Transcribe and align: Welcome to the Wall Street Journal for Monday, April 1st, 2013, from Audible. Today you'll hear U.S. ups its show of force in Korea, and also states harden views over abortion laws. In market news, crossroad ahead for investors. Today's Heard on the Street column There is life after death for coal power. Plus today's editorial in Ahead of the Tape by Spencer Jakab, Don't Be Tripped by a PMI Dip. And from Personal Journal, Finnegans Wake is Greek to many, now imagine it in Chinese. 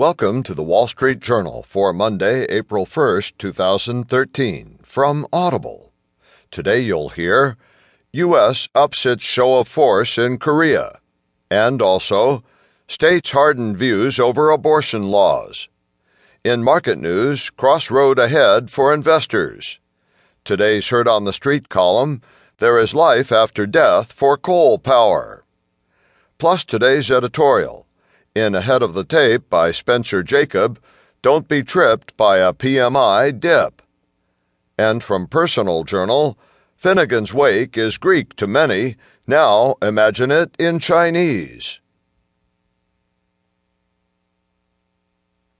Welcome 0.00 0.42
to 0.44 0.54
the 0.54 0.62
Wall 0.62 0.88
Street 0.88 1.20
Journal 1.20 1.62
for 1.62 1.92
Monday, 1.92 2.44
April 2.44 2.86
1st, 2.86 3.34
2013, 3.36 4.78
from 4.82 5.26
Audible. 5.30 5.92
Today 6.50 6.80
you'll 6.80 7.10
hear 7.10 7.58
U.S. 8.12 8.66
ups 8.74 9.04
its 9.04 9.22
show 9.22 9.58
of 9.58 9.68
force 9.68 10.16
in 10.16 10.38
Korea, 10.38 11.00
and 11.50 11.82
also 11.82 12.42
states 12.88 13.32
harden 13.32 13.76
views 13.76 14.18
over 14.18 14.48
abortion 14.48 15.10
laws. 15.10 15.68
In 16.44 16.64
market 16.64 16.96
news, 16.96 17.50
crossroad 17.50 18.18
ahead 18.18 18.70
for 18.70 18.94
investors. 18.94 19.80
Today's 20.46 20.88
Heard 20.88 21.08
on 21.08 21.26
the 21.26 21.34
Street 21.34 21.68
column 21.68 22.22
There 22.56 22.78
is 22.78 22.94
life 22.94 23.30
after 23.30 23.66
death 23.66 24.12
for 24.12 24.38
coal 24.38 24.78
power. 24.78 25.44
Plus 26.38 26.64
today's 26.64 27.10
editorial 27.10 27.86
in 28.34 28.54
Ahead 28.54 28.80
of 28.82 28.94
the 28.94 29.04
Tape 29.04 29.50
by 29.50 29.72
Spencer 29.72 30.22
Jakab, 30.22 30.78
Don't 31.20 31.48
Be 31.48 31.64
Tripped 31.64 32.16
by 32.16 32.38
a 32.38 32.52
PMI 32.52 33.38
Dip. 33.38 33.82
And 34.78 35.02
from 35.02 35.26
Personal 35.26 35.82
Journal, 35.82 36.38
Finnegans 36.80 37.32
Wake 37.34 37.76
is 37.76 37.98
Greek 37.98 38.36
to 38.36 38.46
many, 38.46 38.96
now 39.26 39.74
imagine 39.82 40.30
it 40.30 40.54
in 40.58 40.78
Chinese. 40.78 41.80